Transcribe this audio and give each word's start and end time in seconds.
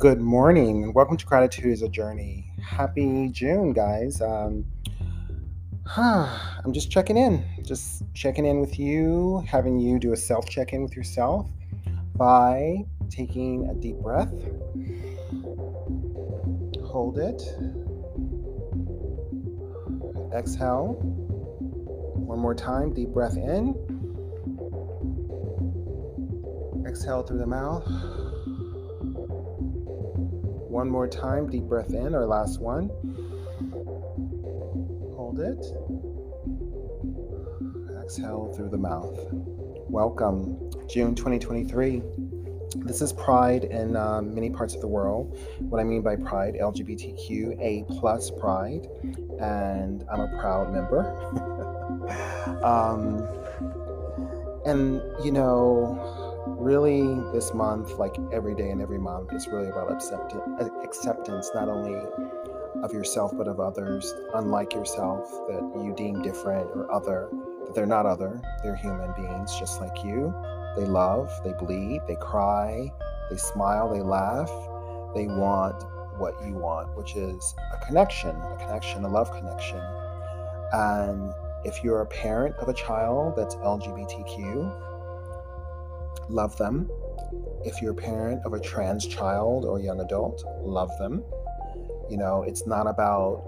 Good 0.00 0.22
morning. 0.22 0.82
and 0.82 0.94
Welcome 0.94 1.18
to 1.18 1.26
Gratitude 1.26 1.66
is 1.66 1.82
a 1.82 1.88
Journey. 1.88 2.50
Happy 2.64 3.28
June, 3.28 3.74
guys. 3.74 4.22
Um, 4.22 4.64
I'm 5.94 6.72
just 6.72 6.90
checking 6.90 7.18
in, 7.18 7.44
just 7.66 8.04
checking 8.14 8.46
in 8.46 8.62
with 8.62 8.78
you, 8.78 9.44
having 9.46 9.78
you 9.78 9.98
do 9.98 10.14
a 10.14 10.16
self 10.16 10.48
check 10.48 10.72
in 10.72 10.82
with 10.82 10.96
yourself 10.96 11.50
by 12.16 12.78
taking 13.10 13.68
a 13.68 13.74
deep 13.74 13.96
breath. 13.96 14.32
Hold 16.82 17.18
it. 17.18 17.42
Exhale. 20.34 20.94
One 22.14 22.38
more 22.38 22.54
time. 22.54 22.94
Deep 22.94 23.10
breath 23.10 23.36
in. 23.36 23.74
Exhale 26.88 27.22
through 27.22 27.40
the 27.40 27.46
mouth. 27.46 28.29
One 30.70 30.88
more 30.88 31.08
time, 31.08 31.50
deep 31.50 31.64
breath 31.64 31.92
in, 31.92 32.14
our 32.14 32.26
last 32.26 32.60
one. 32.60 32.90
Hold 35.16 35.40
it. 35.40 35.58
Exhale 38.00 38.52
through 38.54 38.68
the 38.68 38.78
mouth. 38.78 39.18
Welcome, 39.88 40.70
June 40.88 41.16
2023. 41.16 42.02
This 42.76 43.02
is 43.02 43.12
Pride 43.12 43.64
in 43.64 43.96
uh, 43.96 44.22
many 44.22 44.48
parts 44.48 44.76
of 44.76 44.80
the 44.80 44.86
world. 44.86 45.36
What 45.58 45.80
I 45.80 45.84
mean 45.84 46.02
by 46.02 46.14
Pride, 46.14 46.54
LGBTQ 46.54 47.60
A 47.60 47.84
plus 47.98 48.30
Pride, 48.30 48.86
and 49.40 50.04
I'm 50.08 50.20
a 50.20 50.38
proud 50.38 50.72
member. 50.72 51.00
um, 52.62 53.26
and 54.64 55.02
you 55.24 55.32
know, 55.32 56.19
really 56.58 57.14
this 57.32 57.54
month 57.54 57.98
like 57.98 58.16
every 58.32 58.54
day 58.54 58.70
and 58.70 58.80
every 58.80 58.98
month 58.98 59.32
is 59.32 59.46
really 59.48 59.68
about 59.68 59.90
acceptance 59.90 61.50
not 61.54 61.68
only 61.68 61.94
of 62.82 62.92
yourself 62.92 63.32
but 63.36 63.46
of 63.46 63.60
others 63.60 64.14
unlike 64.34 64.72
yourself 64.72 65.30
that 65.48 65.82
you 65.84 65.94
deem 65.96 66.22
different 66.22 66.66
or 66.74 66.90
other 66.92 67.28
that 67.64 67.74
they're 67.74 67.86
not 67.86 68.06
other 68.06 68.40
they're 68.62 68.76
human 68.76 69.12
beings 69.14 69.54
just 69.58 69.80
like 69.80 70.02
you. 70.04 70.34
They 70.76 70.84
love 70.84 71.30
they 71.44 71.52
bleed 71.52 72.02
they 72.06 72.16
cry 72.16 72.92
they 73.28 73.36
smile 73.36 73.92
they 73.92 74.02
laugh 74.02 74.50
they 75.14 75.26
want 75.26 75.84
what 76.18 76.34
you 76.46 76.54
want 76.54 76.96
which 76.96 77.16
is 77.16 77.54
a 77.72 77.84
connection 77.86 78.36
a 78.36 78.56
connection 78.58 79.04
a 79.04 79.08
love 79.08 79.30
connection. 79.32 79.80
And 80.72 81.32
if 81.64 81.82
you're 81.84 82.00
a 82.02 82.06
parent 82.06 82.56
of 82.56 82.68
a 82.68 82.74
child 82.74 83.36
that's 83.36 83.56
lgbtq 83.56 84.89
love 86.30 86.56
them. 86.56 86.88
If 87.64 87.82
you're 87.82 87.92
a 87.92 87.94
parent 87.94 88.44
of 88.44 88.52
a 88.52 88.60
trans 88.60 89.06
child 89.06 89.64
or 89.64 89.80
young 89.80 90.00
adult, 90.00 90.42
love 90.62 90.90
them. 90.98 91.22
You 92.08 92.16
know, 92.16 92.42
it's 92.42 92.66
not 92.66 92.86
about 92.86 93.44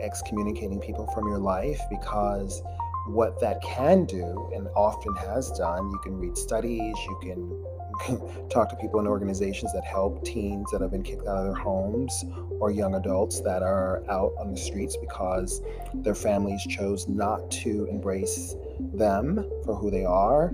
excommunicating 0.00 0.80
people 0.80 1.06
from 1.14 1.28
your 1.28 1.38
life 1.38 1.80
because 1.90 2.62
what 3.08 3.40
that 3.40 3.62
can 3.62 4.04
do 4.04 4.50
and 4.54 4.68
often 4.74 5.14
has 5.16 5.50
done, 5.52 5.90
you 5.90 5.98
can 6.02 6.16
read 6.18 6.36
studies, 6.36 6.94
you 7.08 7.18
can 7.22 8.48
talk 8.50 8.68
to 8.68 8.76
people 8.76 9.00
in 9.00 9.06
organizations 9.06 9.72
that 9.72 9.84
help 9.84 10.24
teens 10.24 10.70
that 10.70 10.80
have 10.80 10.90
been 10.90 11.02
kicked 11.02 11.26
out 11.26 11.38
of 11.38 11.44
their 11.44 11.54
homes 11.54 12.24
or 12.60 12.70
young 12.70 12.94
adults 12.94 13.40
that 13.40 13.62
are 13.62 14.02
out 14.10 14.32
on 14.38 14.50
the 14.50 14.56
streets 14.56 14.96
because 14.96 15.62
their 15.94 16.14
families 16.14 16.62
chose 16.66 17.08
not 17.08 17.50
to 17.50 17.86
embrace 17.86 18.54
them 18.94 19.48
for 19.64 19.74
who 19.74 19.90
they 19.90 20.04
are 20.04 20.52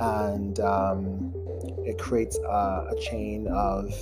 and 0.00 0.60
um, 0.60 1.32
it 1.84 1.98
creates 1.98 2.38
a, 2.38 2.88
a 2.90 2.96
chain 3.00 3.48
of 3.48 3.92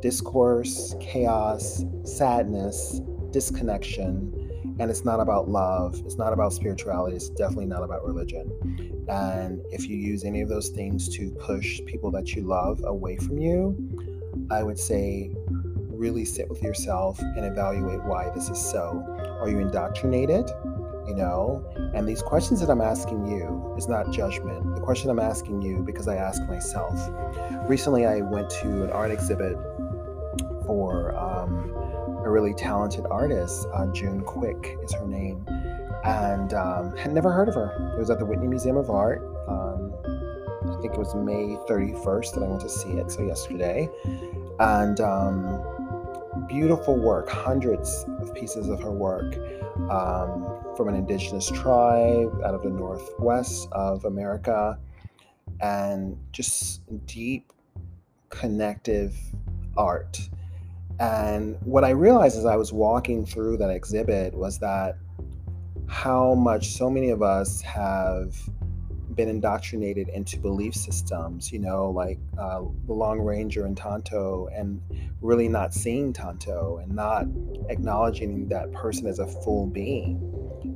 discourse, 0.00 0.94
chaos, 1.00 1.84
sadness, 2.04 3.00
disconnection. 3.30 4.34
And 4.80 4.90
it's 4.90 5.04
not 5.04 5.18
about 5.18 5.48
love. 5.48 6.00
It's 6.04 6.16
not 6.16 6.32
about 6.32 6.52
spirituality. 6.52 7.16
It's 7.16 7.30
definitely 7.30 7.66
not 7.66 7.82
about 7.82 8.04
religion. 8.04 8.48
And 9.08 9.60
if 9.70 9.88
you 9.88 9.96
use 9.96 10.24
any 10.24 10.40
of 10.40 10.48
those 10.48 10.68
things 10.68 11.08
to 11.16 11.30
push 11.30 11.80
people 11.86 12.10
that 12.12 12.34
you 12.34 12.42
love 12.42 12.80
away 12.84 13.16
from 13.16 13.38
you, 13.38 13.76
I 14.50 14.62
would 14.62 14.78
say 14.78 15.32
really 15.98 16.24
sit 16.24 16.48
with 16.48 16.62
yourself 16.62 17.18
and 17.18 17.44
evaluate 17.44 18.02
why 18.04 18.30
this 18.34 18.48
is 18.48 18.58
so. 18.58 19.04
Are 19.40 19.48
you 19.48 19.58
indoctrinated? 19.58 20.48
You 21.08 21.14
know? 21.14 21.64
And 21.94 22.06
these 22.06 22.22
questions 22.22 22.60
that 22.60 22.70
I'm 22.70 22.82
asking 22.82 23.26
you 23.26 23.74
is 23.76 23.88
not 23.88 24.12
judgment. 24.12 24.74
The 24.74 24.80
question 24.80 25.10
I'm 25.10 25.18
asking 25.18 25.62
you 25.62 25.78
because 25.78 26.06
I 26.06 26.16
ask 26.16 26.40
myself. 26.46 26.94
Recently, 27.68 28.06
I 28.06 28.20
went 28.20 28.50
to 28.62 28.84
an 28.84 28.90
art 28.90 29.10
exhibit 29.10 29.56
for 30.66 31.16
um, 31.16 31.70
a 32.24 32.30
really 32.30 32.52
talented 32.52 33.06
artist, 33.10 33.66
uh, 33.72 33.86
June 33.86 34.20
Quick 34.20 34.76
is 34.82 34.92
her 34.92 35.06
name, 35.06 35.46
and 36.04 36.52
um, 36.52 36.94
had 36.96 37.12
never 37.12 37.32
heard 37.32 37.48
of 37.48 37.54
her. 37.54 37.94
It 37.96 37.98
was 37.98 38.10
at 38.10 38.18
the 38.18 38.26
Whitney 38.26 38.48
Museum 38.48 38.76
of 38.76 38.90
Art. 38.90 39.22
Um, 39.48 39.94
I 40.70 40.80
think 40.82 40.92
it 40.92 40.98
was 40.98 41.14
May 41.14 41.56
31st 41.68 42.34
that 42.34 42.42
I 42.42 42.46
went 42.46 42.60
to 42.60 42.68
see 42.68 42.90
it, 42.90 43.10
so 43.10 43.22
yesterday. 43.22 43.88
And 44.60 45.00
um, 45.00 45.87
beautiful 46.46 46.96
work, 46.96 47.28
hundreds 47.28 48.04
of 48.20 48.34
pieces 48.34 48.68
of 48.68 48.80
her 48.80 48.90
work 48.90 49.36
um, 49.90 50.46
from 50.76 50.88
an 50.88 50.94
indigenous 50.94 51.50
tribe 51.50 52.40
out 52.44 52.54
of 52.54 52.62
the 52.62 52.70
northwest 52.70 53.68
of 53.72 54.04
America, 54.04 54.78
and 55.60 56.16
just 56.32 56.82
deep, 57.06 57.52
connective 58.28 59.14
art. 59.76 60.20
And 61.00 61.56
what 61.62 61.84
I 61.84 61.90
realized 61.90 62.36
as 62.36 62.44
I 62.44 62.56
was 62.56 62.72
walking 62.72 63.24
through 63.24 63.58
that 63.58 63.70
exhibit 63.70 64.34
was 64.34 64.58
that 64.58 64.96
how 65.88 66.34
much 66.34 66.72
so 66.72 66.90
many 66.90 67.10
of 67.10 67.22
us 67.22 67.60
have 67.62 68.36
been 69.18 69.28
indoctrinated 69.28 70.08
into 70.10 70.38
belief 70.38 70.74
systems, 70.74 71.52
you 71.52 71.58
know, 71.58 71.90
like 71.90 72.20
uh, 72.38 72.62
the 72.86 72.92
Lone 72.92 73.18
Ranger 73.18 73.66
and 73.66 73.76
Tonto, 73.76 74.48
and 74.54 74.80
really 75.20 75.48
not 75.48 75.74
seeing 75.74 76.12
Tonto 76.12 76.78
and 76.80 76.94
not 76.94 77.26
acknowledging 77.68 78.48
that 78.48 78.72
person 78.72 79.08
as 79.08 79.18
a 79.18 79.26
full 79.26 79.66
being. 79.66 80.22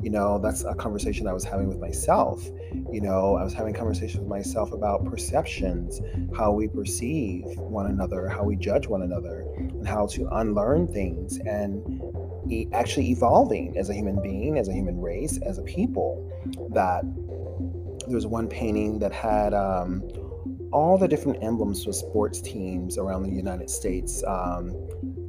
You 0.03 0.10
know, 0.10 0.41
that's 0.41 0.64
a 0.64 0.75
conversation 0.75 1.28
I 1.28 1.32
was 1.32 1.44
having 1.44 1.69
with 1.69 1.78
myself. 1.78 2.44
You 2.91 3.00
know, 3.00 3.36
I 3.36 3.44
was 3.44 3.54
having 3.54 3.75
conversations 3.75 4.19
with 4.19 4.28
myself 4.28 4.72
about 4.72 5.04
perceptions, 5.04 6.00
how 6.36 6.50
we 6.50 6.66
perceive 6.66 7.44
one 7.59 7.86
another, 7.86 8.28
how 8.28 8.42
we 8.42 8.56
judge 8.56 8.88
one 8.88 9.03
another, 9.03 9.47
and 9.56 9.86
how 9.86 10.06
to 10.09 10.26
unlearn 10.32 10.88
things 10.88 11.38
and 11.38 12.03
actually 12.72 13.09
evolving 13.10 13.78
as 13.78 13.88
a 13.88 13.94
human 13.94 14.20
being, 14.20 14.59
as 14.59 14.66
a 14.66 14.72
human 14.72 15.00
race, 15.00 15.38
as 15.47 15.59
a 15.59 15.62
people 15.62 16.28
that 16.72 17.04
there 18.12 18.17
was 18.19 18.27
one 18.27 18.47
painting 18.47 18.99
that 18.99 19.11
had 19.11 19.55
um, 19.55 20.03
all 20.71 20.99
the 20.99 21.09
different 21.09 21.43
emblems 21.43 21.87
of 21.87 21.95
sports 21.95 22.43
teams 22.43 22.99
around 22.99 23.23
the 23.23 23.31
United 23.31 23.71
States. 23.71 24.23
Um, 24.27 24.77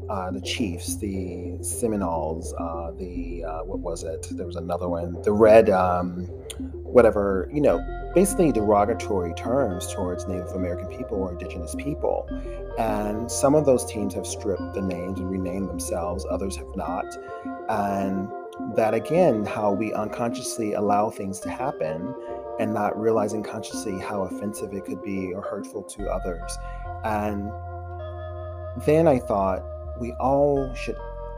uh, 0.09 0.31
the 0.31 0.41
Chiefs, 0.41 0.97
the 0.97 1.57
Seminoles, 1.61 2.53
uh, 2.59 2.91
the 2.91 3.45
uh, 3.45 3.63
what 3.63 3.79
was 3.79 4.03
it? 4.03 4.27
There 4.31 4.45
was 4.45 4.57
another 4.57 4.89
one, 4.89 5.21
the 5.21 5.31
Red, 5.31 5.69
um, 5.69 6.25
whatever. 6.83 7.49
You 7.53 7.61
know, 7.61 8.11
basically 8.13 8.51
derogatory 8.51 9.33
terms 9.35 9.87
towards 9.93 10.27
Native 10.27 10.49
American 10.49 10.87
people 10.87 11.23
or 11.23 11.31
Indigenous 11.31 11.73
people. 11.75 12.27
And 12.77 13.31
some 13.31 13.55
of 13.55 13.65
those 13.65 13.85
teams 13.85 14.13
have 14.13 14.27
stripped 14.27 14.73
the 14.73 14.81
names 14.81 15.21
and 15.21 15.31
renamed 15.31 15.69
themselves. 15.69 16.25
Others 16.29 16.57
have 16.57 16.75
not. 16.75 17.05
And 17.69 18.27
that 18.75 18.93
again, 18.93 19.45
how 19.45 19.71
we 19.71 19.93
unconsciously 19.93 20.73
allow 20.73 21.09
things 21.09 21.39
to 21.39 21.49
happen 21.49 22.13
and 22.59 22.73
not 22.73 22.99
realizing 22.99 23.43
consciously 23.43 23.99
how 23.99 24.23
offensive 24.23 24.73
it 24.73 24.85
could 24.85 25.01
be 25.03 25.33
or 25.33 25.41
hurtful 25.41 25.83
to 25.83 26.09
others. 26.09 26.57
And 27.03 27.51
then 28.85 29.07
I 29.07 29.19
thought 29.19 29.63
we 29.99 30.11
all 30.13 30.73
should 30.73 30.97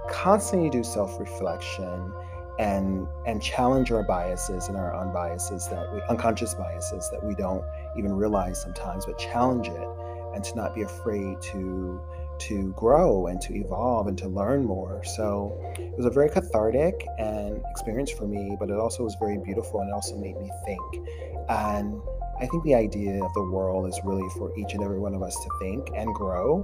constantly 0.10 0.70
do 0.70 0.84
self-reflection 0.84 2.14
and 2.58 3.08
and 3.26 3.42
challenge 3.42 3.92
our 3.92 4.04
biases 4.04 4.70
and 4.70 4.78
our 4.78 4.96
unbiases 4.96 5.68
that 5.68 5.92
we 5.94 6.02
unconscious 6.08 6.54
biases 6.54 7.10
that 7.10 7.22
we 7.22 7.36
don't 7.36 7.64
even 7.98 8.14
realize 8.14 8.62
sometimes, 8.62 9.06
but 9.06 9.18
challenge 9.18 9.68
it 9.68 9.88
and 10.34 10.44
to 10.44 10.56
not 10.56 10.74
be 10.74 10.84
afraid 10.84 11.42
to 11.42 12.00
to 12.40 12.74
grow 12.74 13.28
and 13.28 13.42
to 13.42 13.56
evolve 13.56 14.08
and 14.08 14.18
to 14.18 14.28
learn 14.28 14.66
more. 14.66 15.04
So 15.04 15.58
it 15.78 15.96
was 15.98 16.06
a 16.06 16.10
very 16.10 16.30
cathartic 16.30 17.06
and 17.18 17.62
experience 17.72 18.12
for 18.12 18.28
me, 18.28 18.56
but 18.60 18.70
it 18.70 18.78
also 18.78 19.04
was 19.04 19.16
very 19.16 19.38
beautiful 19.38 19.82
and 19.82 19.90
it 19.90 19.94
also 19.94 20.18
made 20.18 20.38
me 20.38 20.52
think. 20.66 21.08
And 21.50 22.02
I 22.40 22.48
think 22.48 22.64
the 22.64 22.76
idea 22.76 23.24
of 23.24 23.34
the 23.34 23.44
world 23.44 23.88
is 23.88 24.00
really 24.04 24.28
for 24.38 24.56
each 24.58 24.74
and 24.74 24.84
every 24.84 25.00
one 25.00 25.14
of 25.14 25.24
us 25.24 25.36
to 25.36 25.50
think 25.60 25.90
and 25.96 26.14
grow 26.14 26.64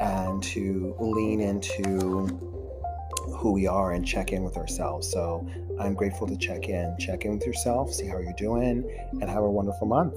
and 0.00 0.42
to 0.42 0.96
lean 0.98 1.40
into 1.40 2.26
who 3.36 3.52
we 3.52 3.66
are 3.66 3.92
and 3.92 4.06
check 4.06 4.32
in 4.32 4.42
with 4.42 4.56
ourselves. 4.56 5.10
So 5.10 5.46
I'm 5.78 5.94
grateful 5.94 6.26
to 6.26 6.36
check 6.36 6.68
in. 6.68 6.96
Check 6.98 7.24
in 7.24 7.32
with 7.32 7.46
yourself, 7.46 7.92
see 7.92 8.06
how 8.06 8.18
you're 8.18 8.32
doing, 8.38 8.84
and 9.20 9.28
have 9.28 9.42
a 9.42 9.50
wonderful 9.50 9.86
month. 9.86 10.14